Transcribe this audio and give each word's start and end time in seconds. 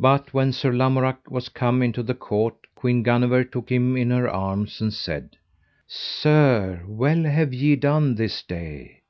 But 0.00 0.34
when 0.34 0.50
Sir 0.52 0.72
Lamorak 0.72 1.30
was 1.30 1.48
come 1.48 1.80
into 1.80 2.02
the 2.02 2.12
court 2.16 2.56
Queen 2.74 3.04
Guenever 3.04 3.44
took 3.44 3.70
him 3.70 3.96
in 3.96 4.10
her 4.10 4.28
arms 4.28 4.80
and 4.80 4.92
said: 4.92 5.36
Sir, 5.86 6.82
well 6.88 7.22
have 7.22 7.54
ye 7.54 7.76
done 7.76 8.16
this 8.16 8.42
day. 8.42 9.02